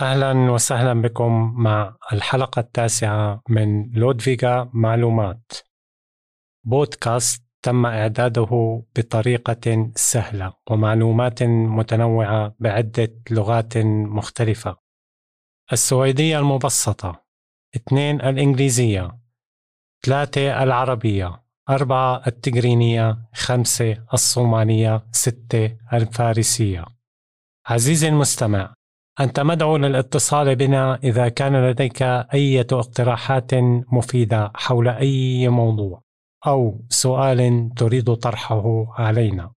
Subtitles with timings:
[0.00, 5.52] أهلا وسهلا بكم مع الحلقة التاسعة من لودفيغا معلومات.
[6.64, 14.76] بودكاست تم إعداده بطريقة سهلة ومعلومات متنوعة بعدة لغات مختلفة.
[15.72, 17.24] السويدية المبسطة
[17.76, 19.18] اثنين الإنجليزية
[20.06, 26.84] ثلاثة العربية أربعة التجرينية خمسة الصومالية ستة الفارسية.
[27.66, 28.77] عزيزي المستمع
[29.20, 33.54] أنت مدعو للاتصال بنا إذا كان لديك أي اقتراحات
[33.92, 36.02] مفيدة حول أي موضوع
[36.46, 39.52] أو سؤال تريد طرحه علينا.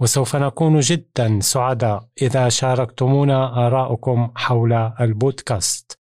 [0.00, 5.98] وسوف نكون جدا سعداء إذا شاركتمونا آراءكم حول البودكاست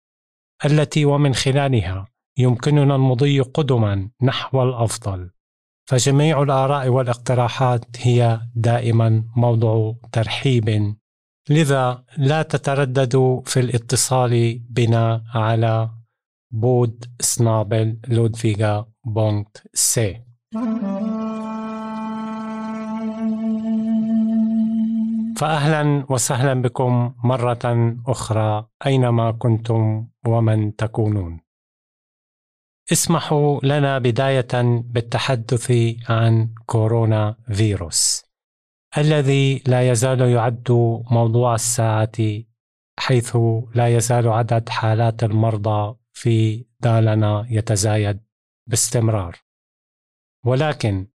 [0.65, 5.29] التي ومن خلالها يمكننا المضي قدما نحو الأفضل.
[5.89, 10.95] فجميع الآراء والاقتراحات هي دائما موضوع ترحيب
[11.49, 15.89] لذا لا تترددوا في الاتصال بنا على
[16.51, 20.21] podd snabel-a ludvika punkt se.
[25.37, 31.39] فأهلا وسهلا بكم مرة أخرى أينما كنتم ومن تكونون.
[32.91, 35.71] اسمحوا لنا بداية بالتحدث
[36.09, 38.18] عن كورونا فيروس.
[38.97, 40.71] الذي لا يزال يعد
[41.11, 42.17] موضوع الساعة
[42.99, 43.37] حيث
[43.75, 48.19] لا يزال عدد حالات المرضى في دالنا يتزايد
[48.67, 49.35] باستمرار.
[50.45, 51.07] ولكن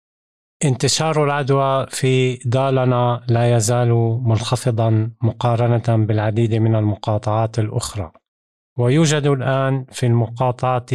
[0.64, 8.12] انتشار العدوى في دالنا لا يزال منخفضا مقارنة بالعديد من المقاطعات الأخرى.
[8.78, 10.86] ويوجد الآن في المقاطعة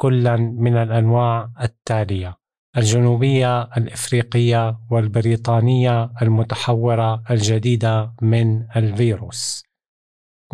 [0.00, 2.41] كلا من الأنواع التالية.
[2.76, 9.62] الجنوبية الإفريقية والبريطانية المتحورة الجديدة من الفيروس.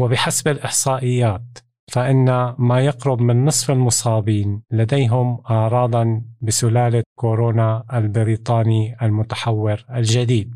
[0.00, 1.58] وبحسب الإحصائيات
[1.92, 10.54] فإن ما يقرب من نصف المصابين لديهم أعراضا بسلالة كورونا البريطاني المتحور الجديد.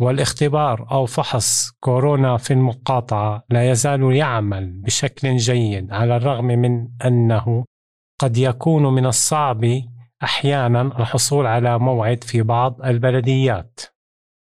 [0.00, 7.64] والاختبار أو فحص كورونا في المقاطعة لا يزال يعمل بشكل جيد على الرغم من أنه
[8.20, 9.64] قد يكون من الصعب
[10.22, 13.80] أحيانا الحصول على موعد في بعض البلديات.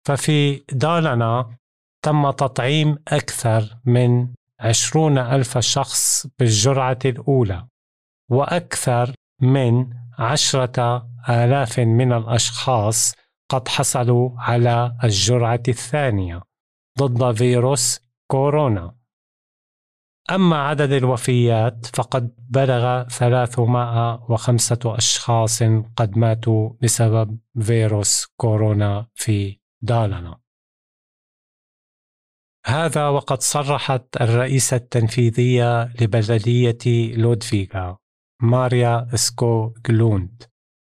[0.07, 1.57] ففي دالنا
[2.01, 4.27] تم تطعيم أكثر من
[4.59, 7.67] عشرون ألف شخص بالجرعة الأولى
[8.31, 9.89] وأكثر من
[10.19, 13.15] عشرة آلاف من الأشخاص
[13.49, 16.41] قد حصلوا على الجرعة الثانية
[16.99, 17.99] ضد فيروس
[18.31, 18.94] كورونا.
[20.31, 25.63] أما عدد الوفيات فقد بلغ 305 أشخاص
[25.95, 30.39] قد ماتوا بسبب فيروس كورونا في دالنا
[32.65, 37.97] هذا وقد صرحت الرئيسة التنفيذية لبلدية لودفيغا
[38.41, 40.43] ماريا اسكو جلوند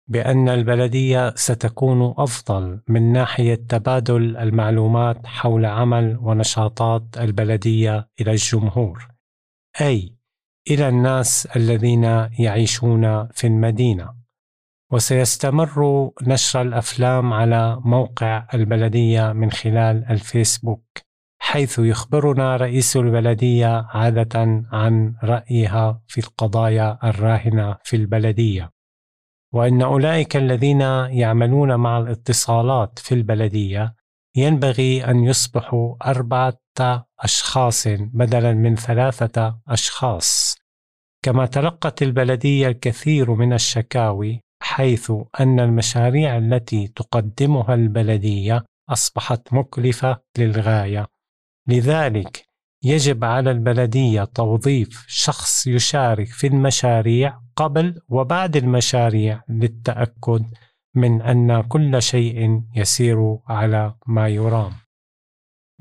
[0.09, 9.12] بأن البلدية ستكون أفضل من ناحية تبادل المعلومات حول عمل ونشاطات البلدية إلى الجمهور.
[9.81, 10.17] أي
[10.71, 12.05] إلى الناس الذين
[12.39, 14.15] يعيشون في المدينة.
[14.93, 20.99] وسيستمر نشر الأفلام على موقع البلدية من خلال الفيسبوك
[21.39, 28.71] حيث يخبرنا رئيس البلدية عادة عن رأيها في القضايا الراهنة في البلدية.
[29.53, 30.81] وأن أولئك الذين
[31.11, 33.95] يعملون مع الاتصالات في البلدية
[34.37, 36.62] ينبغي أن يصبحوا أربعة
[37.21, 40.57] أشخاص بدلا من ثلاثة أشخاص.
[41.25, 51.07] كما تلقت البلدية الكثير من الشكاوي حيث أن المشاريع التي تقدمها البلدية أصبحت مكلفة للغاية.
[51.69, 52.45] لذلك
[52.85, 60.45] يجب على البلدية توظيف شخص يشارك في المشاريع قبل وبعد المشاريع للتأكد
[60.95, 64.82] من أن كل شيء يسير على ما يرام.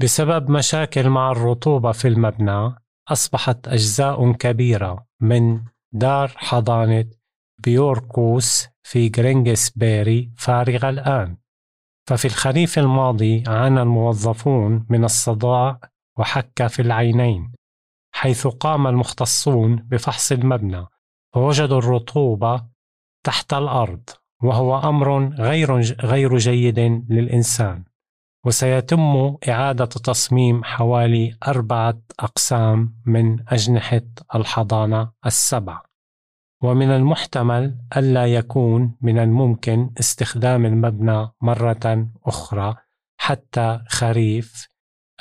[0.03, 2.75] بسبب مشاكل مع الرطوبة في المبنى
[3.07, 5.62] أصبحت أجزاء كبيرة من
[5.92, 7.06] دار حضانة
[7.63, 11.38] بيوركوس في جرينجسبيري فارغة الآن.
[12.07, 15.80] ففي الخريف الماضي عانى الموظفون من الصداع
[16.18, 17.51] وحكة في العينين
[18.15, 20.86] حيث قام المختصون بفحص المبنى.
[21.36, 22.65] ووجدوا الرطوبة
[23.25, 24.09] تحت الأرض
[24.44, 27.91] وهو أمر غير غير جيد للإنسان.
[28.46, 34.02] وسيتم إعادة تصميم حوالي أربعة أقسام من أجنحة
[34.36, 35.82] الحضانة السبع.
[36.64, 42.76] ومن المحتمل ألا يكون من الممكن استخدام المبنى مرة أخرى
[43.20, 44.68] حتى خريف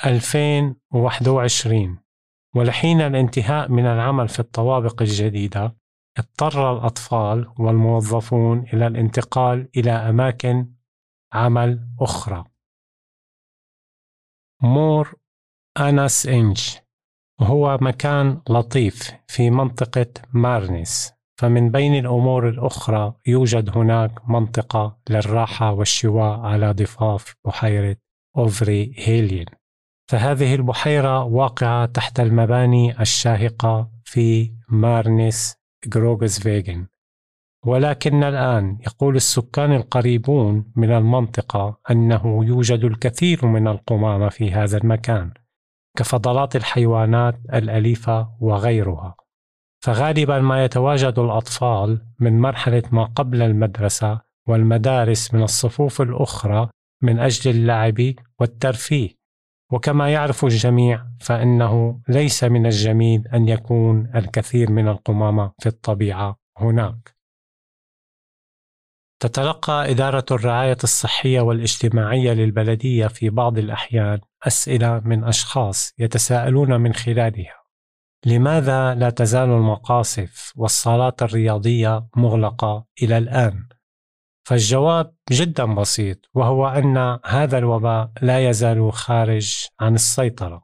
[0.05, 1.99] 2021
[2.55, 5.75] ولحين الانتهاء من العمل في الطوابق الجديدة
[6.17, 10.67] اضطر الأطفال والموظفون إلى الانتقال إلى أماكن
[11.33, 12.50] عمل أخرى.
[14.63, 16.77] مورناس إنج
[17.39, 26.39] هو مكان لطيف في منطقة مارنس فمن بين الأمور الأخرى يوجد هناك منطقة للراحة والشواء
[26.39, 27.95] على ضفاف بحيرة
[28.37, 29.45] أوفري هيلين
[30.11, 35.55] فهذه البحيرة واقعة تحت المباني الشاهقة في مارنس
[36.39, 36.87] فيجن
[37.65, 45.31] ولكن الآن يقول السكان القريبون من المنطقة أنه يوجد الكثير من القمامة في هذا المكان
[45.97, 49.15] كفضلات الحيوانات الأليفة وغيرها.
[49.83, 56.69] فغالبا ما يتواجد الأطفال من مرحلة ما قبل المدرسة والمدارس من الصفوف الأخرى
[57.03, 59.09] من أجل اللعب والترفيه.
[59.71, 67.20] وكما يعرف الجميع فإنه ليس من الجميل أن يكون الكثير من القمامة في الطبيعة هناك.
[69.21, 77.61] تتلقى إدارة الرعاية الصحية والاجتماعية للبلدية في بعض الأحيان أسئلة من أشخاص يتساءلون من خلالها
[78.25, 83.67] لماذا لا تزال المقاصف والصالات الرياضية مغلقة إلى الآن؟
[84.47, 90.63] فالجواب جدا بسيط وهو أن هذا الوباء لا يزال خارج عن السيطرة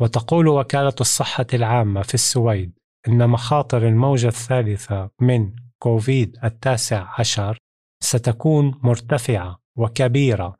[0.00, 7.58] وتقول وكالة الصحة العامة في السويد إن مخاطر الموجة الثالثة من كوفيد التاسع عشر
[8.00, 10.56] ستكون مرتفعة وكبيرة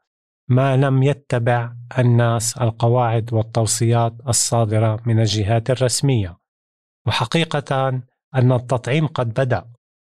[0.48, 6.38] ما لم يتبع الناس القواعد والتوصيات الصادرة من الجهات الرسمية.
[7.06, 7.88] وحقيقة
[8.34, 9.64] أن التطعيم قد بدأ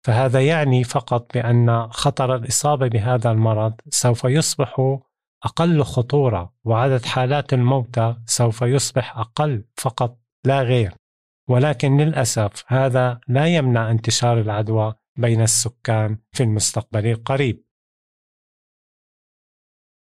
[0.06, 4.98] فهذا يعني فقط بأن خطر الإصابة بهذا المرض سوف يصبح
[5.44, 10.94] أقل خطورة وعدد حالات الموتى سوف يصبح أقل فقط لا غير.
[11.48, 17.64] ولكن للأسف هذا لا يمنع انتشار العدوى بين السكان في المستقبل القريب.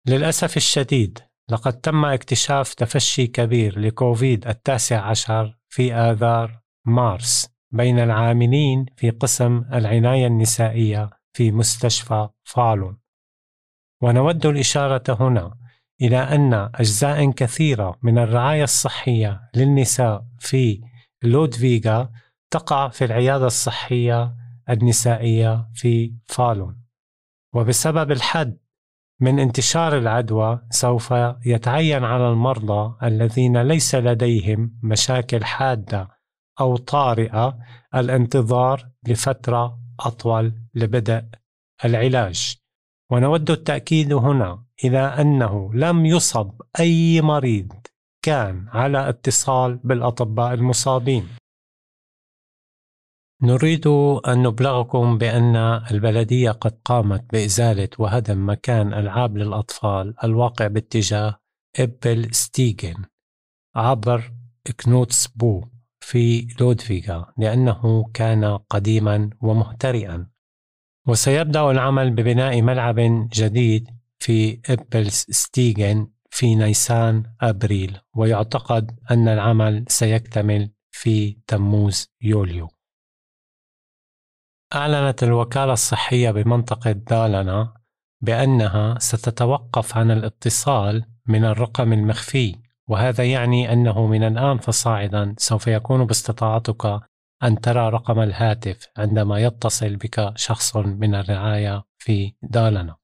[0.08, 1.20] للأسف الشديد
[1.52, 9.64] لقد تم اكتشاف تفشي كبير لكوفيد التاسع عشر في آذار مارس بين العاملين في قسم
[9.74, 13.00] العناية النسائية في مستشفى فالون.
[14.02, 15.58] ونود الإشارة هنا
[16.02, 20.82] إلى أن أجزاء كثيرة من الرعاية الصحية للنساء في
[21.24, 22.12] لودفيغا
[22.52, 24.36] تقع في العيادة الصحية
[24.70, 26.84] النسائية في فالون.
[27.56, 28.58] وبسبب الحد
[29.22, 31.14] من انتشار العدوى سوف
[31.46, 36.10] يتعين على المرضى الذين ليس لديهم مشاكل حادة
[36.60, 37.58] أو طارئة
[37.96, 41.24] الانتظار لفترة أطول لبدء
[41.86, 42.56] العلاج.
[43.12, 47.74] ونود التأكيد هنا إلى أنه لم يصب أي مريض
[48.22, 51.28] كان على اتصال بالأطباء المصابين.
[53.44, 53.88] نريد
[54.28, 55.56] أن نبلغكم بأن
[55.92, 61.40] البلدية قد قامت بإزالة وهدم مكان ألعاب للأطفال الواقع باتجاه
[61.80, 63.06] إبل ستيغن
[63.76, 64.34] عبر
[64.84, 65.66] كنوتسبو
[66.00, 70.28] في لودفيغا لأنه كان قديما ومهترئا.
[71.08, 80.72] وسيبدأ العمل ببناء ملعب جديد في إبل ستيغن في نيسان أبريل ويعتقد أن العمل سيكتمل
[80.92, 82.79] في تموز يوليو.
[84.76, 87.74] أعلنت الوكالة الصحية بمنطقة دالنا
[88.22, 92.56] بأنها ستتوقف عن الاتصال من الرقم المخفي
[92.88, 97.02] وهذا يعني أنه من الآن فصاعدا سوف يكون باستطاعتك
[97.44, 102.96] أن ترى رقم الهاتف عندما يتصل بك شخص من الرعاية في دالنا.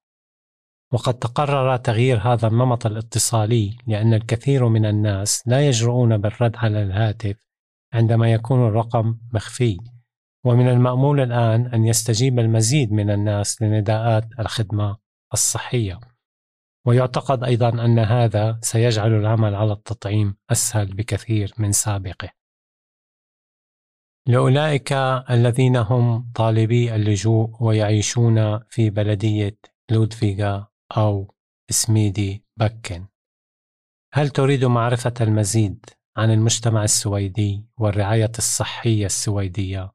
[0.93, 7.35] وقد تقرر تغيير هذا النمط الاتصالي لأن الكثير من الناس لا يجرؤون بالرد على الهاتف
[7.93, 9.94] عندما يكون الرقم مخفي.
[10.45, 14.97] ومن المأمول الآن أن يستجيب المزيد من الناس لنداءات الخدمة
[15.33, 15.99] الصحية.
[16.87, 22.29] ويعتقد أيضا أن هذا سيجعل العمل على التطعيم أسهل بكثير من سابقه.
[24.27, 24.93] لأولئك
[25.29, 29.57] الذين هم طالبي اللجوء ويعيشون في بلدية
[29.91, 31.33] لودفيغا أو
[31.69, 33.07] سميدي بكن.
[34.13, 35.85] هل تريد معرفة المزيد
[36.17, 39.94] عن المجتمع السويدي والرعاية الصحية السويدية؟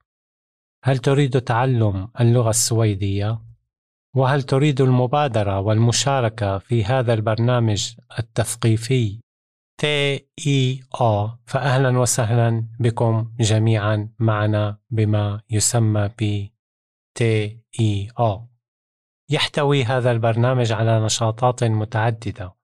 [0.85, 3.43] هل تريد تعلم اللغة السويدية؟
[4.17, 9.21] وهل تريد المبادرة والمشاركة في هذا البرنامج التثقيفي؟
[11.01, 11.39] آ.
[11.47, 16.49] فأهلا وسهلا بكم جميعا معنا بما يسمى ب
[18.19, 18.47] آ.
[19.31, 22.55] يحتوي هذا البرنامج على نشاطات متعددة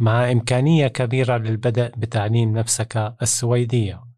[0.00, 4.13] مع إمكانية كبيرة للبدء بتعليم نفسك السويدية.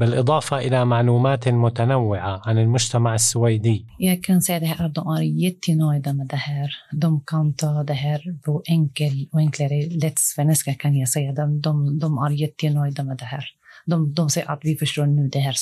[0.00, 3.86] بالإضافة إلى معلومات متنوعة عن المجتمع السويدي.
[4.00, 10.94] يمكن سيدة أردوغان يتي نويدا مدهر دم كانتا دهر بو إنكل وإنكلري لتس فنسكا كان
[10.94, 13.54] يسيدا دم دم أريتي نويدا مدهر
[13.86, 15.54] دم دم سيأت في فشلون نو دهر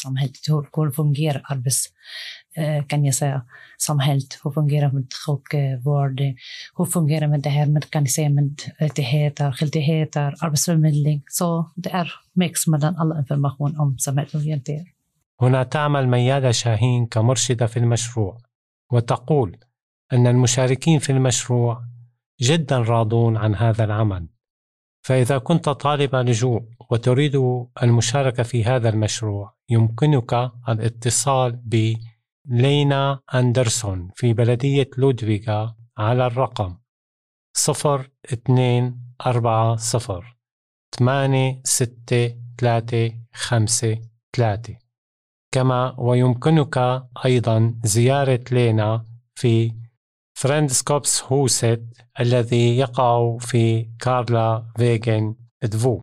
[0.45, 1.92] تور كل فنجير أربس
[2.87, 3.43] kan jag säga,
[3.79, 6.21] samhället, hur fungerar med sjukvård,
[6.77, 11.23] hur fungerar med det här med, kan jag säga, med rättigheter, skyldigheter, arbetsförmedling.
[11.29, 14.87] Så det är mix mellan all information om samhället orientering.
[15.41, 18.38] هنا تعمل ميادة شاهين كمرشدة في المشروع
[18.93, 19.57] وتقول
[20.12, 21.83] أن المشاركين في المشروع
[22.41, 24.29] جدا راضون عن هذا العمل
[25.03, 31.53] فإذا كنت طالب لجوء وتريد المشاركة في هذا المشروع يمكنك الاتصال
[32.50, 36.76] بلينا أندرسون في بلدية لودفيغا على الرقم
[37.57, 40.37] صفر اثنين أربعة صفر
[40.99, 44.00] ثمانية ستة ثلاثة خمسة
[44.37, 44.76] ثلاثة.
[45.55, 49.75] كما ويمكنك أيضا زيارة لينا في
[50.38, 51.83] فريندسكوبس هوست
[52.21, 56.00] الذي يقع في كارلافيجن två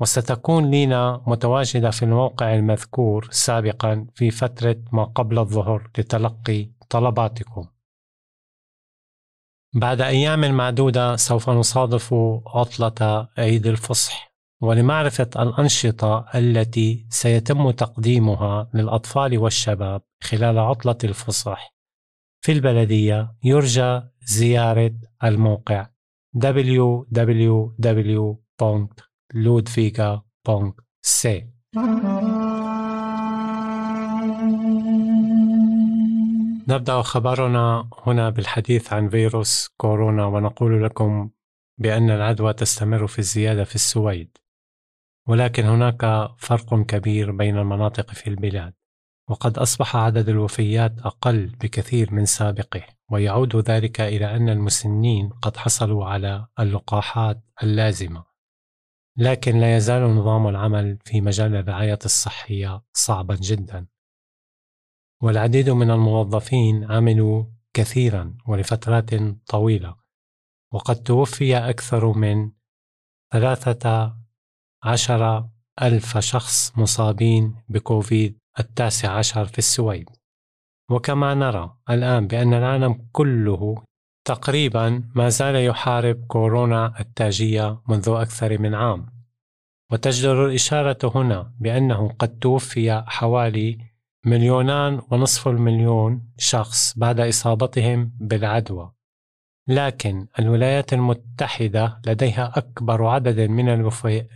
[0.00, 7.66] وستكون لينا متواجدة في الموقع المذكور سابقا في فترة ما قبل الظهر لتلقي طلباتكم.
[9.74, 12.14] بعد أيام معدودة سوف نصادف
[12.46, 21.74] عطلة عيد الفصح ولمعرفة الأنشطة التي سيتم تقديمها للأطفال والشباب خلال عطلة الفصح.
[22.44, 25.90] في البلدية يرجى زيارة الموقع
[29.34, 31.28] www.ludvika.c
[36.68, 41.30] نبدأ خبرنا هنا بالحديث عن فيروس كورونا ونقول لكم
[41.78, 44.38] بأن العدوى تستمر في الزيادة في السويد
[45.28, 48.74] ولكن هناك فرق كبير بين المناطق في البلاد
[49.28, 56.04] وقد أصبح عدد الوفيات أقل بكثير من سابقه ويعود ذلك إلى أن المسنين قد حصلوا
[56.04, 58.29] على اللقاحات اللازمة.
[59.20, 63.86] لكن لا يزال نظام العمل في مجال الرعاية الصحية صعبا جدا.
[65.22, 69.10] والعديد من الموظفين عملوا كثيرا ولفترات
[69.46, 69.96] طويلة
[70.72, 72.52] وقد توفي أكثر من
[73.32, 74.16] ثلاثة
[74.82, 75.48] عشر
[75.82, 80.10] ألف شخص مصابين بكوفيد التاسع عشر في السويد.
[80.90, 83.84] وكما نرى الآن بأن العالم كله
[84.30, 89.06] تقريبا ما زال يحارب كورونا التاجية منذ أكثر من عام
[89.92, 93.78] وتجدر الإشارة هنا بأنه قد توفي حوالي
[94.24, 98.92] مليونان ونصف المليون شخص بعد إصابتهم بالعدوى
[99.68, 103.68] لكن الولايات المتحدة لديها أكبر عدد من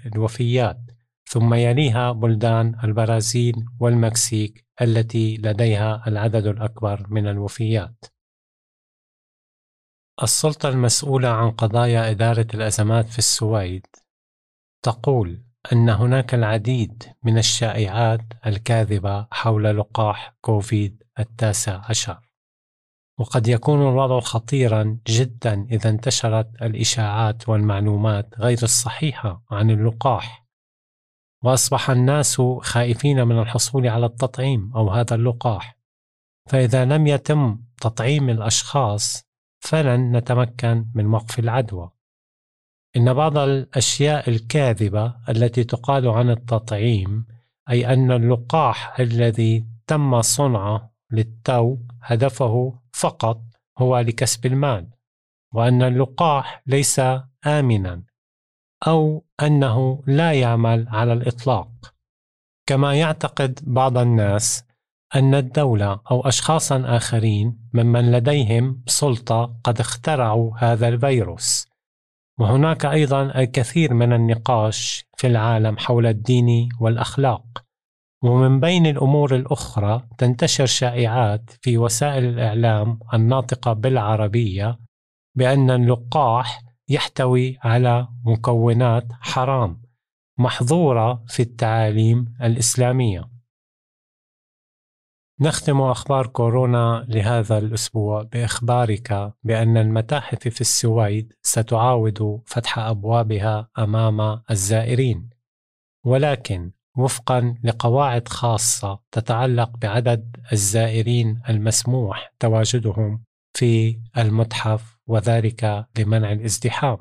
[0.06, 0.80] الوفيات
[1.24, 8.13] ثم يليها بلدان البرازيل والمكسيك التي لديها العدد الأكبر من الوفيات.
[10.22, 13.86] السلطة المسؤولة عن قضايا إدارة الأزمات في السويد
[14.82, 22.20] تقول أن هناك العديد من الشائعات الكاذبة حول لقاح كوفيد التاسع عشر.
[23.18, 30.46] وقد يكون الوضع خطيرا جدا إذا انتشرت الإشاعات والمعلومات غير الصحيحة عن اللقاح.
[31.44, 35.78] وأصبح الناس خائفين من الحصول على التطعيم أو هذا اللقاح.
[36.48, 39.23] فإذا لم يتم تطعيم الأشخاص
[39.64, 41.90] فلن نتمكن من وقف العدوى.
[42.96, 47.26] إن بعض الأشياء الكاذبة التي تقال عن التطعيم
[47.70, 53.40] أي أن اللقاح الذي تم صنعه للتو هدفه فقط
[53.78, 54.90] هو لكسب المال
[55.54, 57.00] وأن اللقاح ليس
[57.46, 58.02] امنا
[58.86, 61.94] أو أنه لا يعمل على الإطلاق.
[62.66, 64.64] كما يعتقد بعض الناس
[65.14, 71.68] أن الدولة أو اشخاصا آخرين ممن لديهم سلطة قد اخترعوا هذا الفيروس
[72.38, 77.64] وهناك أيضا الكثير من النقاش في العالم حول الدين والأخلاق
[78.22, 84.78] ومن بين الأمور الأخرى تنتشر شائعات في وسائل الإعلام الناطقة بالعربية
[85.34, 89.82] بأن اللقاح يحتوي على مكونات حرام
[90.38, 93.33] محظورة في التعاليم الإسلامية.
[95.40, 105.30] نختم أخبار كورونا لهذا الأسبوع بإخبارك بأن المتاحف في السويد ستعاود فتح أبوابها أمام الزائرين.
[106.04, 113.24] ولكن وفقا لقواعد خاصة تتعلق بعدد الزائرين المسموح تواجدهم
[113.56, 116.98] في المتحف وذلك لمنع الازدحام.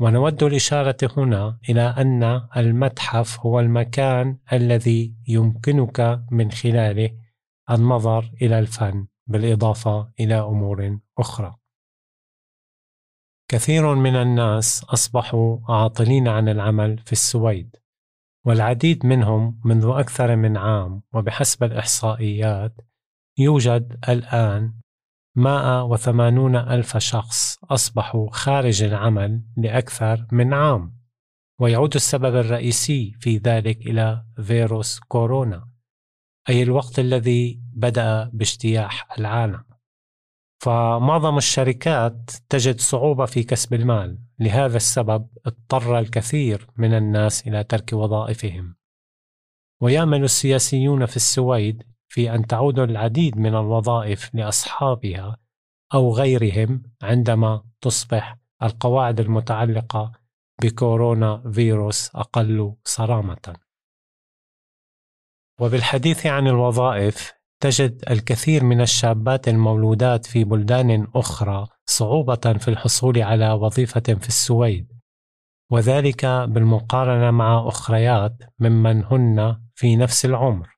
[0.00, 7.21] ونود الإشارة هنا إلى أن المتحف هو المكان الذي يمكنك من خلاله
[7.72, 11.56] النظر إلى الفن بالإضافة إلى أمور أخرى.
[13.48, 17.76] كثير من الناس أصبحوا عاطلين عن العمل في السويد،
[18.46, 22.80] والعديد منهم منذ أكثر من عام وبحسب الإحصائيات
[23.38, 24.74] يوجد الآن
[25.36, 30.96] 180 ألف شخص أصبحوا خارج العمل لأكثر من عام
[31.60, 35.68] ويعود السبب الرئيسي في ذلك إلى فيروس كورونا
[36.48, 39.64] أي الوقت الذي بدأ باجتياح العالم.
[40.62, 44.18] فمعظم الشركات تجد صعوبة في كسب المال.
[44.38, 48.76] لهذا السبب اضطر الكثير من الناس إلى ترك وظائفهم.
[49.80, 55.36] ويأمل السياسيون في السويد في أن تعود العديد من الوظائف لأصحابها
[55.94, 60.12] أو غيرهم عندما تصبح القواعد المتعلقة
[60.62, 63.56] بكورونا فيروس أقل صرامة.
[65.60, 73.52] وبالحديث عن الوظائف تجد الكثير من الشابات المولودات في بلدان أخرى صعوبة في الحصول على
[73.52, 74.92] وظيفة في السويد.
[75.70, 80.68] وذلك بالمقارنة مع أخريات ممن هن في نفس العمر.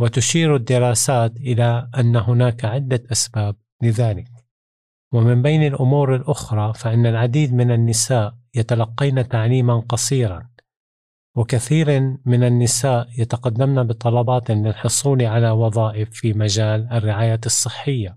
[0.00, 4.28] وتشير الدراسات إلى أن هناك عدة أسباب لذلك.
[5.12, 10.48] ومن بين الأمور الأخرى فإن العديد من النساء يتلقين تعليما قصيرا.
[11.38, 18.16] وكثير من النساء يتقدمن بطلبات للحصول على وظائف في مجال الرعاية الصحية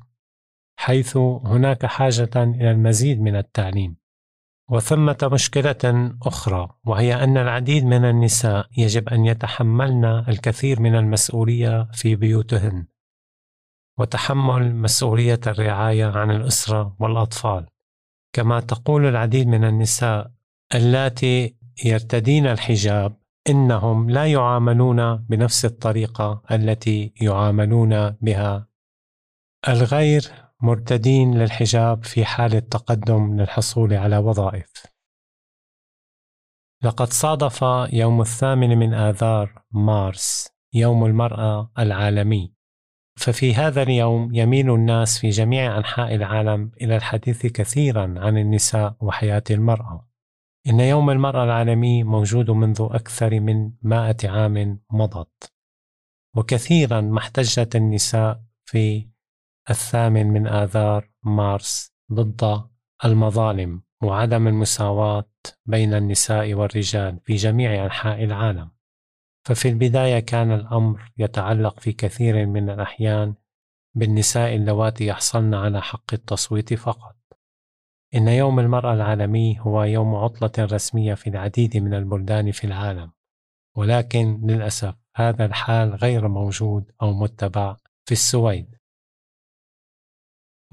[0.79, 3.95] حيث هناك حاجة إلى المزيد من التعليم.
[4.69, 12.15] وثمة مشكلة أخرى وهي أن العديد من النساء يجب أن يتحملن الكثير من المسؤولية في
[12.15, 12.85] بيوتهن
[13.97, 17.65] وتحمل مسؤولية الرعاية عن الأسرة والأطفال.
[18.33, 20.31] كما تقول العديد من النساء
[20.75, 23.17] اللاتي يرتدين الحجاب
[23.49, 28.67] إنهم لا يعاملون بنفس الطريقة التي يعاملون بها
[29.67, 30.31] الغير
[30.62, 34.71] مرتدين للحجاب في حال التقدم للحصول على وظائف.
[36.84, 37.62] لقد صادف
[37.93, 42.53] يوم الثامن من آذار مارس يوم المرأة العالمي،
[43.19, 49.43] ففي هذا اليوم يميل الناس في جميع أنحاء العالم إلى الحديث كثيرا عن النساء وحياة
[49.51, 50.11] المرأة.
[50.67, 55.54] إن يوم المرأة العالمي موجود منذ أكثر من مائة عام مضت،
[56.36, 59.10] وكثيرا ما احتجت النساء في
[59.69, 62.63] الثامن من آذار مارس ضد
[63.06, 65.32] المظالم وعدم المساواة
[65.65, 68.71] بين النساء والرجال في جميع أنحاء العالم.
[69.45, 73.36] ففي البداية كان الأمر يتعلق في كثير من الأحيان
[73.95, 77.20] بالنساء اللواتي يحصلن على حق التصويت فقط.
[78.15, 83.12] إن يوم المرأة العالمي هو يوم عطلة رسمية في العديد من البلدان في العالم،
[83.78, 88.76] ولكن للأسف هذا الحال غير موجود أو متبع في السويد.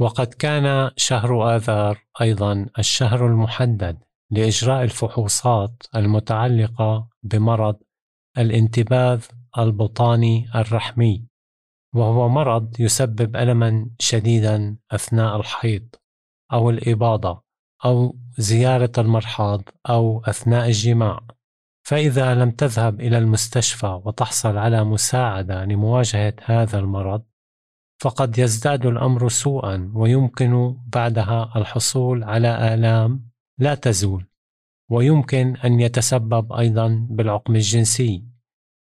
[0.01, 3.99] وقد كان شهر آذار أيضا الشهر المحدد
[4.31, 7.77] لإجراء الفحوصات المتعلقة بمرض
[8.39, 9.25] الانتباذ
[9.59, 11.27] البطاني الرحمي
[11.95, 15.89] وهو مرض يسبب ألما شديدا أثناء الحيض
[16.53, 17.43] أو الإباضة
[17.85, 21.21] أو زيارة المرحاض أو أثناء الجماع.
[21.83, 27.23] فإذا لم تذهب إلى المستشفى وتحصل على مساعدة لمواجهة هذا المرض
[28.01, 34.27] فقد يزداد الأمر سوءا ويمكن بعدها الحصول على آلام لا تزول.
[34.91, 38.25] ويمكن أن يتسبب أيضا بالعقم الجنسي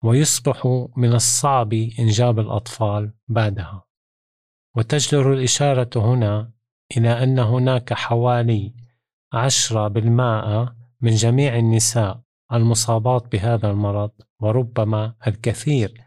[0.03, 3.85] ويصبح من الصعب إنجاب الأطفال بعدها.
[4.75, 6.51] وتجدر الإشارة هنا
[6.97, 8.73] إلى أن هناك حوالي
[9.33, 12.21] عشرة بالمائة من جميع النساء
[12.53, 16.01] المصابات بهذا المرض وربما الكثير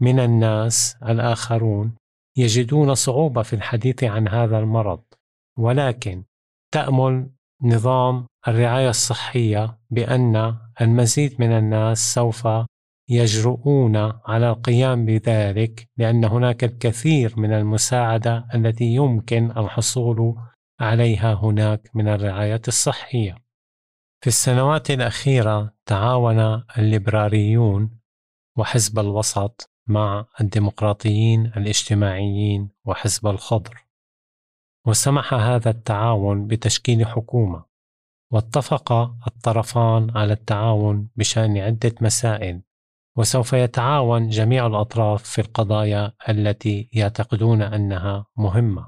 [0.00, 1.94] من الناس الآخرون
[2.36, 5.02] يجدون صعوبة في الحديث عن هذا المرض.
[5.58, 6.24] ولكن
[6.72, 7.30] تأمل
[7.62, 12.48] نظام الرعاية الصحية بأن المزيد من الناس سوف
[13.08, 20.34] يجرؤون على القيام بذلك لأن هناك الكثير من المساعدة التي يمكن الحصول
[20.80, 23.36] عليها هناك من الرعاية الصحية.
[24.20, 27.98] في السنوات الأخيرة تعاون الليبراريون
[28.56, 33.86] وحزب الوسط مع الديمقراطيين الاجتماعيين وحزب الخضر
[34.86, 37.64] وسمح هذا التعاون بتشكيل حكومة
[38.32, 38.92] واتفق
[39.26, 42.62] الطرفان على التعاون بشأن عدة مسائل
[43.18, 48.86] وسوف يتعاون جميع الأطراف في القضايا التي يعتقدون أنها مهمة.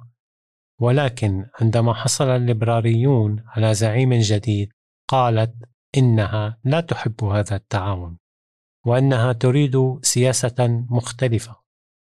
[0.80, 4.72] ولكن عندما حصل الليبراريون على زعيم جديد
[5.08, 5.54] قالت
[5.96, 8.18] إنها لا تحب هذا التعاون
[8.86, 11.56] وأنها تريد سياسة مختلفة.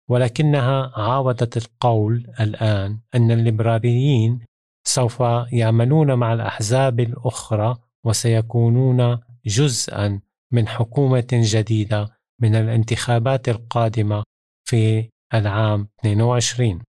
[0.10, 4.46] ولكنها عاودت القول الآن أن الليبراليين
[4.84, 5.20] سوف
[5.52, 10.22] يعملون مع الأحزاب الأخرى وسيكونون جزءا
[10.52, 14.24] من حكومة جديدة من الانتخابات القادمة
[14.70, 16.82] في العام 22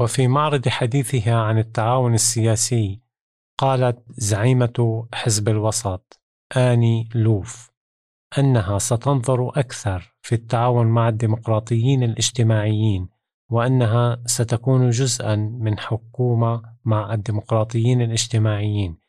[0.00, 3.00] وفي معرض حديثها عن التعاون السياسي
[3.58, 6.20] قالت زعيمة حزب الوسط
[6.56, 7.70] آني لوف
[8.38, 13.08] أنها ستنظر أكثر في التعاون مع الديمقراطيين الاجتماعيين
[13.50, 19.01] وأنها ستكون جزءا من حكومة مع الديمقراطيين الاجتماعيين.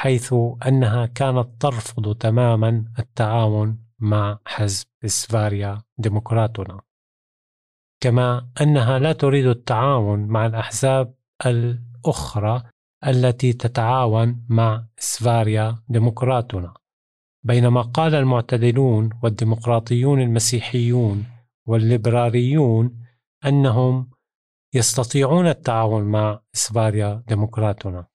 [0.00, 0.34] حيث
[0.66, 6.80] أنها كانت ترفض تماما التعاون مع حزب إسفاريا ديمقراطنا.
[8.02, 11.14] كما أنها لا تريد التعاون مع الأحزاب
[11.46, 12.62] الأخرى
[13.06, 16.74] التي تتعاون مع إسفاريا ديمقراطنا.
[17.44, 21.26] بينما قال المعتدلون والديمقراطيون المسيحيون
[21.66, 23.04] والليبراريون
[23.46, 24.10] أنهم
[24.74, 28.09] يستطيعون التعاون مع إسباريا ديمقراطنا.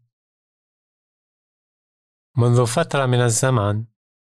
[2.38, 3.86] منذ فترة من الزمن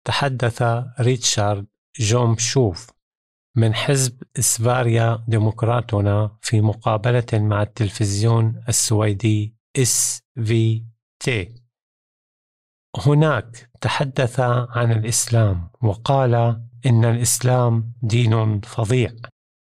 [0.04, 0.62] تحدث
[1.00, 1.66] ريتشارد
[2.00, 2.90] جومشوف
[3.56, 11.54] من حزب Sverigedemokraterna في مقابلة مع التلفزيون السويدي SVT.
[13.06, 19.12] هناك تحدث عن الإسلام وقال إن الإسلام دين فظيع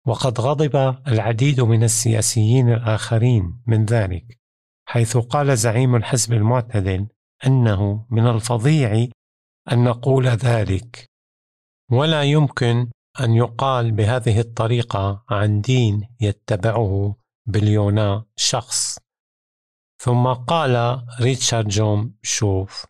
[0.08, 0.76] وقد غضب
[1.08, 4.38] العديد من السياسيين الآخرين من ذلك
[4.88, 7.08] حيث قال زعيم الحزب المعتدل
[7.46, 9.08] أنه من الفظيع
[9.72, 11.10] أن نقول ذلك.
[11.92, 19.00] ولا يمكن أن يقال بهذه الطريقة عن دين يتبعه بليونا شخص.
[20.02, 22.86] ثم قال ريتشارد جوم شوف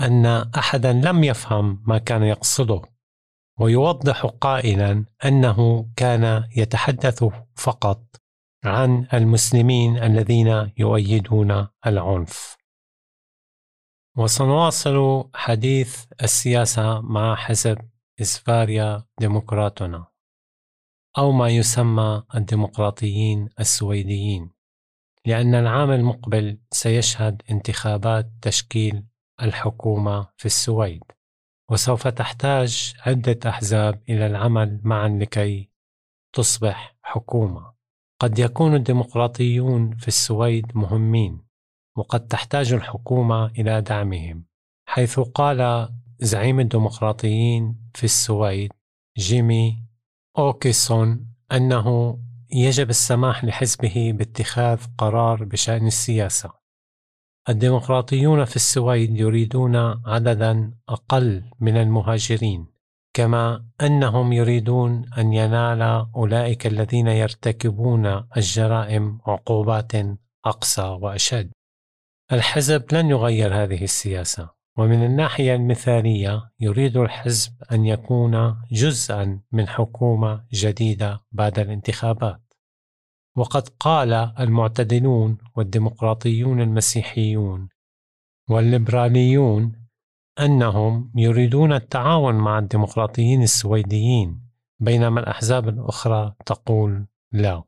[0.00, 2.82] أن أحدا لم يفهم ما كان يقصده.
[3.62, 7.24] ويوضح قائلا أنه كان يتحدث
[7.56, 8.02] فقط
[8.64, 12.56] عن المسلمين الذين يؤيدون العنف.
[14.16, 17.78] وسنواصل حديث السياسة مع حزب
[18.20, 20.06] إسفاريا ديمقراطنا
[21.18, 24.50] أو ما يسمى الديمقراطيين السويديين
[25.26, 29.04] لأن العام المقبل سيشهد انتخابات تشكيل
[29.42, 31.02] الحكومة في السويد.
[31.72, 35.70] وسوف تحتاج عدة أحزاب إلى العمل معا لكي
[36.32, 37.72] تصبح حكومة.
[38.20, 41.40] قد يكون الديمقراطيون في السويد مهمين
[41.96, 44.44] وقد تحتاج الحكومة إلى دعمهم.
[44.88, 45.88] حيث قال
[46.20, 48.72] زعيم الديمقراطيين في السويد
[49.18, 49.84] جيمي
[50.38, 52.18] أوكيسون أنه
[52.50, 56.61] يجب السماح لحزبه باتخاذ قرار بشأن السياسة.
[57.48, 59.76] الديمقراطيون في السويد يريدون
[60.06, 62.66] عددا أقل من المهاجرين
[63.14, 65.82] كما أنهم يريدون أن ينال
[66.16, 69.92] أولئك الذين يرتكبون الجرائم عقوبات
[70.44, 71.50] أقسى وأشد.
[72.32, 80.44] الحزب لن يغير هذه السياسة ومن الناحية المثالية يريد الحزب أن يكون جزءا من حكومة
[80.52, 82.41] جديدة بعد الانتخابات.
[83.36, 87.68] وقد قال المعتدلون والديمقراطيون المسيحيون
[88.50, 89.86] والليبراليون
[90.40, 94.42] أنهم يريدون التعاون مع الديمقراطيين السويديين
[94.80, 97.64] بينما الأحزاب الأخرى تقول لا.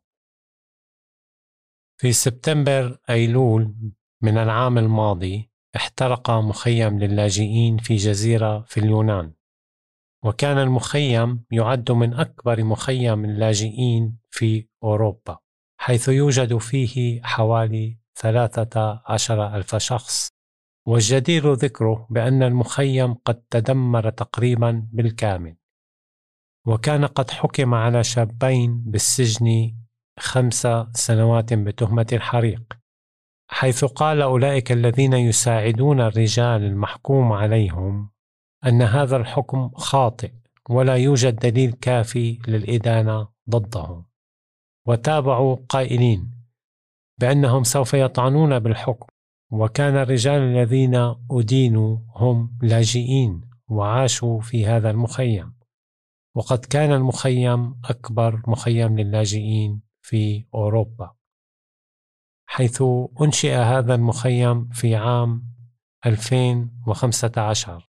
[2.00, 3.74] في سبتمبر أيلول
[4.22, 9.32] من العام الماضي احترق مخيم للاجئين في جزيرة في اليونان
[10.24, 15.43] وكان المخيم يعد من أكبر مخيم اللاجئين في أوروبا.
[15.76, 20.28] حيث يوجد فيه حوالي ثلاثة عشر ألف شخص.
[20.86, 25.56] والجدير ذكره بأن المخيم قد تدمر تقريبا بالكامل.
[26.66, 29.74] وكان قد حكم على شابين بالسجن
[30.18, 32.62] خمس سنوات بتهمة الحريق
[33.48, 38.10] حيث قال أولئك الذين يساعدون الرجال المحكوم عليهم
[38.66, 40.32] أن هذا الحكم خاطئ
[40.70, 44.04] ولا يوجد دليل كافي للإدانة ضدهم.
[44.86, 46.30] وتابعوا قائلين
[47.20, 49.06] بأنهم سوف يطعنون بالحكم
[49.50, 55.54] وكان الرجال الذين أدينوا هم لاجئين وعاشوا في هذا المخيم.
[56.36, 61.14] وقد كان المخيم أكبر مخيم للاجئين في أوروبا.
[62.46, 62.82] حيث
[63.20, 65.54] أنشئ هذا المخيم في عام
[66.06, 67.90] 2015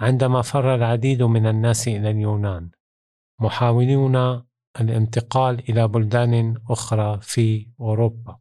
[0.00, 2.70] عندما فر العديد من الناس إلى اليونان.
[3.40, 4.44] محاولون
[4.80, 8.38] الانتقال إلى بلدان أخرى في أوروبا.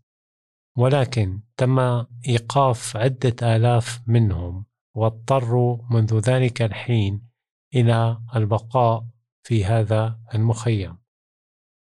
[0.77, 1.79] ولكن تم
[2.27, 4.65] إيقاف عدة آلاف منهم
[4.95, 7.27] واضطروا منذ ذلك الحين
[7.75, 9.05] إلى البقاء
[9.43, 10.97] في هذا المخيم.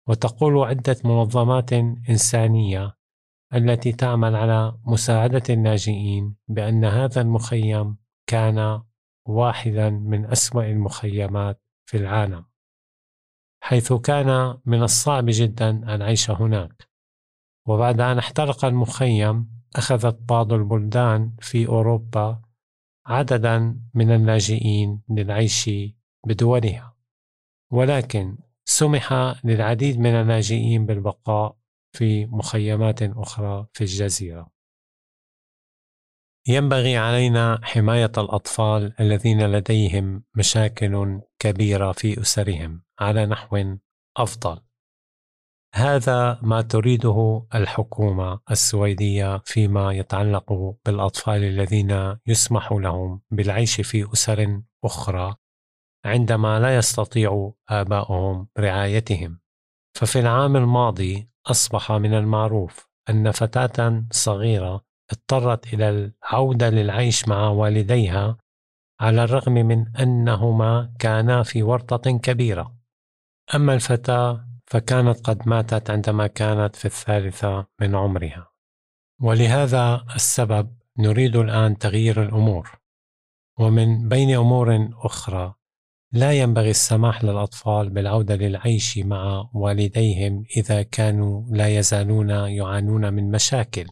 [0.07, 2.97] وتقول عدة منظمات إنسانية
[3.53, 8.81] التي تعمل على مساعدة اللاجئين بأن هذا المخيم كان
[9.25, 12.45] واحدا من أسوأ المخيمات في العالم.
[13.65, 16.89] حيث كان من الصعب جدا العيش هناك.
[17.67, 22.41] وبعد أن احترق المخيم أخذت بعض البلدان في أوروبا
[23.05, 25.69] عددا من اللاجئين للعيش
[26.27, 26.95] بدولها.
[27.71, 31.57] ولكن سمح للعديد من اللاجئين بالبقاء
[31.97, 34.51] في مخيمات أخرى في الجزيرة.
[36.47, 42.82] ينبغي علينا حماية الأطفال الذين لديهم مشاكل كبيرة في أسرهم.
[42.99, 43.77] على نحو
[44.17, 44.61] أفضل.
[45.75, 55.35] هذا ما تريده الحكومة السويدية فيما يتعلق بالأطفال الذين يسمح لهم بالعيش في أسر أخرى
[56.05, 59.39] عندما لا يستطيع آباؤهم رعايتهم.
[59.97, 68.37] ففي العام الماضي أصبح من المعروف أن فتاة صغيرة اضطرت إلى العودة للعيش مع والديها
[69.01, 72.82] على الرغم من أنهما كانا في ورطة كبيرة
[73.55, 78.51] أما الفتاة فكانت قد ماتت عندما كانت في الثالثة من عمرها.
[79.21, 82.79] ولهذا السبب نريد الآن تغيير الأمور.
[83.59, 85.53] ومن بين أمور أخرى
[86.11, 93.87] لا ينبغي السماح للأطفال بالعودة للعيش مع والديهم إذا كانوا لا يزالون يعانون من مشاكل.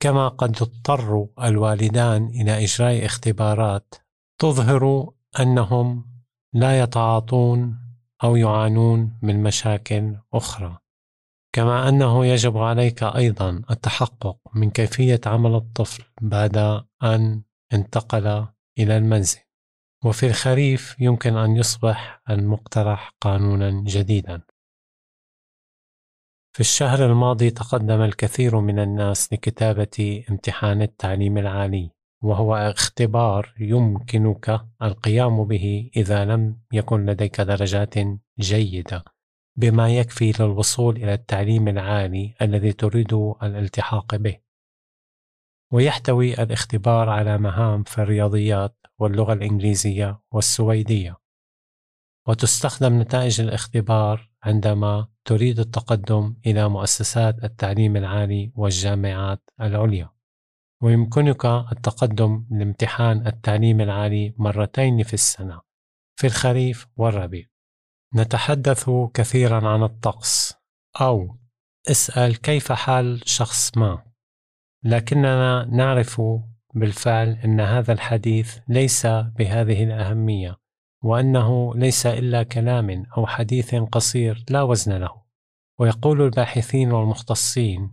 [0.00, 3.94] كما قد اضطر الوالدان إلى إجراء اختبارات
[4.38, 6.10] تظهر أنهم
[6.52, 7.79] لا يتعاطون
[8.24, 10.78] أو يعانون من مشاكل أخرى.
[11.52, 18.46] كما أنه يجب عليك أيضا التحقق من كيفية عمل الطفل بعد أن انتقل
[18.78, 19.40] إلى المنزل.
[20.04, 24.42] وفي الخريف يمكن أن يصبح المقترح قانونا جديدا.
[26.52, 31.90] في الشهر الماضي تقدم الكثير من الناس لكتابة امتحان التعليم العالي.
[32.22, 37.94] وهو اختبار يمكنك القيام به إذا لم يكن لديك درجات
[38.38, 39.04] جيدة
[39.56, 44.38] بما يكفي للوصول إلى التعليم العالي الذي تريد الالتحاق به.
[45.72, 51.16] ويحتوي الاختبار على مهام في الرياضيات واللغة الإنجليزية والسويدية.
[52.28, 60.19] وتستخدم نتائج الاختبار عندما تريد التقدم إلى مؤسسات التعليم العالي والجامعات العليا.
[60.82, 65.60] ويمكنك التقدم لامتحان التعليم العالي مرتين في السنة
[66.16, 67.46] في الخريف والربيع.
[68.14, 70.54] نتحدث كثيرا عن الطقس
[71.00, 71.36] أو
[71.90, 74.02] اسأل كيف حال شخص ما.
[74.84, 76.22] لكننا نعرف
[76.74, 80.56] بالفعل أن هذا الحديث ليس بهذه الأهمية
[81.04, 85.22] وأنه ليس إلا كلام أو حديث قصير لا وزن له.
[85.78, 87.92] ويقول الباحثين والمختصين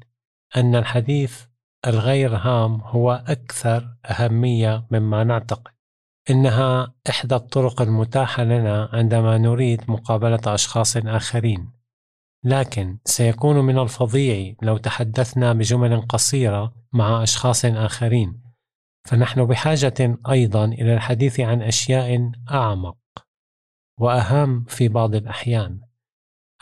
[0.55, 1.46] أن الحديث
[1.85, 5.71] الغير هام هو أكثر أهمية مما نعتقد.
[6.29, 11.71] إنها إحدى الطرق المتاحة لنا عندما نريد مقابلة أشخاص آخرين.
[12.43, 18.41] لكن سيكون من الفظيع لو تحدثنا بجمل قصيرة مع أشخاص آخرين.
[19.07, 22.97] فنحن بحاجة أيضا إلى الحديث عن أشياء أعمق.
[23.99, 25.81] وأهم في بعض الأحيان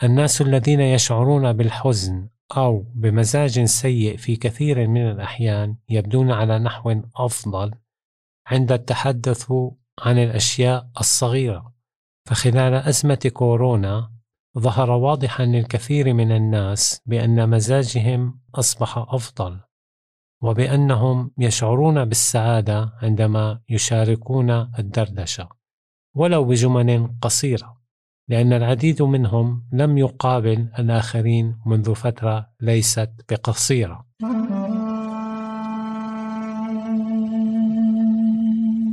[0.02, 7.74] الناس الذين يشعرون بالحزن أو بمزاج سيء في كثير من الأحيان يبدون على نحو أفضل
[8.46, 9.52] عند التحدث
[9.98, 11.74] عن الأشياء الصغيرة.
[12.26, 14.12] فخلال أزمة كورونا
[14.58, 19.60] ظهر واضحا للكثير من الناس بأن مزاجهم أصبح أفضل
[20.42, 25.48] وبأنهم يشعرون بالسعادة عندما يشاركون الدردشة
[26.14, 27.75] ولو بجمل قصيرة.
[28.28, 34.06] لأن العديد منهم لم يقابل الآخرين منذ فترة ليست بقصيرة.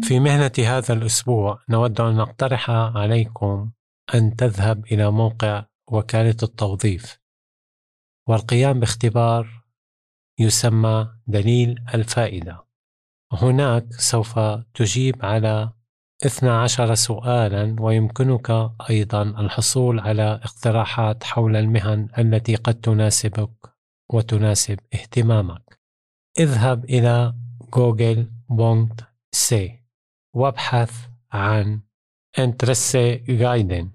[0.03, 3.71] في مهنة هذا الأسبوع نود أن نقترح عليكم
[4.15, 7.19] أن تذهب إلى موقع وكالة التوظيف
[8.27, 9.63] والقيام باختبار
[10.39, 12.65] يسمى دليل الفائدة.
[13.31, 14.39] هناك سوف
[14.73, 15.71] تجيب على
[16.25, 23.49] 12 سؤالا ويمكنك أيضا الحصول على اقتراحات حول المهن التي قد تناسبك
[24.13, 25.79] وتناسب اهتمامك.
[26.39, 27.33] اذهب إلى
[27.73, 29.79] جوجل punkt se
[30.35, 31.81] وابحث عن
[32.39, 33.91] intresseguiden.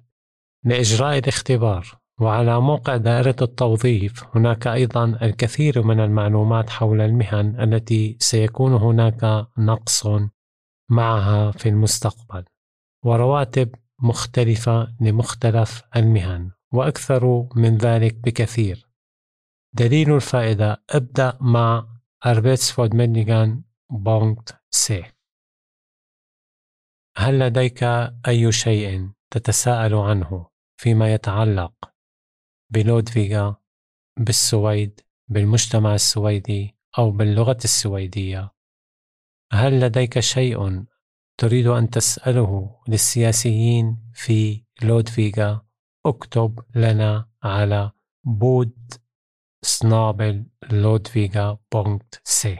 [0.64, 8.72] لإجراء الاختبار وعلى موقع دائرة التوظيف هناك أيضا الكثير من المعلومات حول المهن التي سيكون
[8.72, 10.06] هناك نقص
[10.90, 12.44] معها في المستقبل
[13.04, 18.88] ورواتب مختلفة لمختلف المهن وأكثر من ذلك بكثير.
[19.72, 21.88] دليل الفائدة ابدأ مع
[22.26, 25.04] Arbetsförmedlingen punkt se.
[27.16, 27.82] هل لديك
[28.28, 31.92] أي شيء تتساءل عنه فيما يتعلق
[32.72, 33.56] بلودفيغا
[34.18, 38.57] بالسويد بالمجتمع السويدي أو باللغة السويدية؟
[39.52, 40.84] هل لديك شيء
[41.38, 45.62] تريد أن تسأله للسياسيين في لودفيغا؟
[46.06, 47.90] اكتب لنا على
[48.24, 48.92] podd
[49.62, 52.58] snabel-a لودفيغا punkt se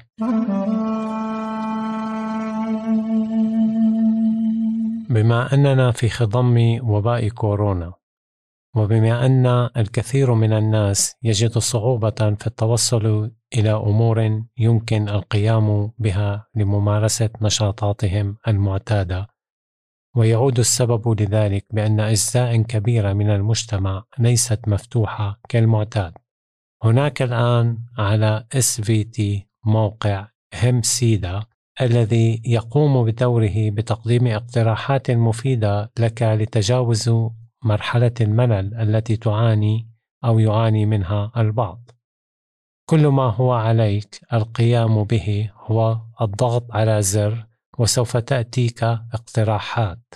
[5.11, 7.98] بما أننا في خضم وباء كورونا.
[8.77, 17.31] وبما أن الكثير من الناس يجد صعوبة في التوصل إلى أمور يمكن القيام بها لممارسة
[17.43, 19.27] نشاطاتهم المعتادة.
[20.17, 26.13] ويعود السبب لذلك بأن أجزاء كبيرة من المجتمع ليست مفتوحة كالمعتاد.
[26.85, 29.23] هناك الآن على SVT
[29.65, 30.29] موقع
[30.63, 31.43] همسيدا
[31.81, 37.11] الذي يقوم بدوره بتقديم اقتراحات مفيدة لك لتجاوز
[37.65, 39.89] مرحلة الملل التي تعاني
[40.25, 41.91] أو يعاني منها البعض.
[42.91, 47.47] كل ما هو عليك القيام به هو الضغط على زر
[47.79, 50.15] وسوف تأتيك اقتراحات.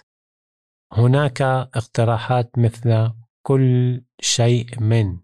[0.92, 5.18] هناك اقتراحات مثل كل شيء من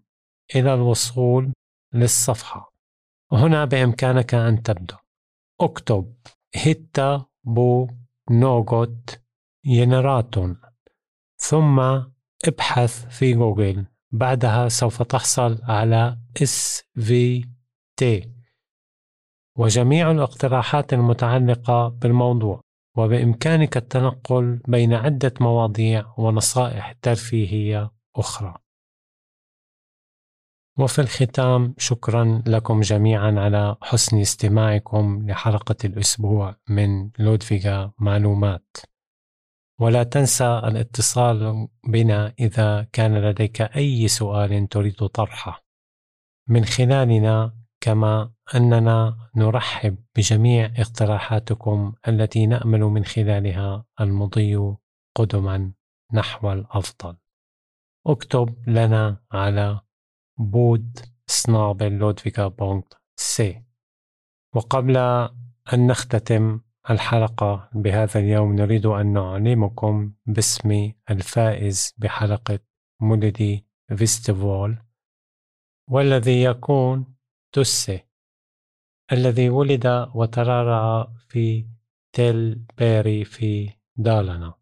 [0.55, 1.53] إلى الوصول
[1.93, 2.73] للصفحة.
[3.31, 4.97] هنا بإمكانك أن تبدأ.
[5.61, 6.15] اكتب
[6.55, 7.87] hitta på
[8.31, 9.21] något
[9.65, 10.61] generatorn
[11.39, 11.79] ثم
[12.47, 13.85] ابحث في جوجل.
[14.11, 18.03] بعدها سوف تحصل على SVT
[19.57, 22.61] وجميع الاقتراحات المتعلقة بالموضوع.
[22.97, 28.55] وبإمكانك التنقل بين عدة مواضيع ونصائح ترفيهية أخرى.
[30.79, 38.77] وفي الختام شكرا لكم جميعا على حسن استماعكم لحلقة الأسبوع من لودفيغا معلومات.
[39.79, 45.63] ولا تنسى الاتصال بنا إذا كان لديك أي سؤال تريد طرحه.
[46.47, 54.75] من خلالنا كما أننا نرحب بجميع اقتراحاتكم التي نأمل من خلالها المضي
[55.15, 55.73] قدما
[56.13, 57.17] نحو الأفضل.
[58.07, 59.81] اكتب لنا على
[60.37, 63.63] podd snabel-a لودفيكا punkt se
[64.55, 64.97] وقبل
[65.73, 72.59] أن نختتم الحلقة بهذا اليوم نريد أن نعلمكم باسم الفائز بحلقة
[73.01, 74.77] Melodifestivalen
[75.89, 77.15] والذي يكون
[77.51, 77.99] توسي
[79.11, 81.65] الذي ولد وترعرع في
[82.13, 84.53] تيلبيري في دالنا.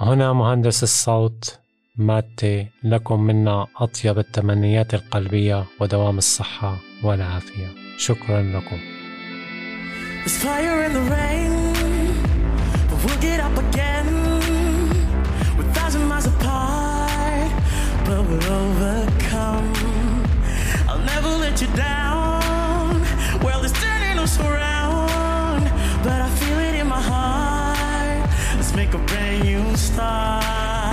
[0.00, 1.60] هنا مهندس الصوت
[1.96, 7.98] ماتي لكم منا أطيب التمنيات القلبية ودوام الصحة والعافية.
[7.98, 8.97] شكرا لكم.
[10.24, 11.52] There's fire in the rain,
[12.90, 14.06] but we'll get up again.
[15.56, 17.50] We're thousand miles apart,
[18.04, 19.72] but we'll overcome.
[20.88, 23.00] I'll never let you down.
[23.42, 25.64] World is turning us around,
[26.02, 28.28] but I feel it in my heart.
[28.56, 30.87] Let's make a brand new start.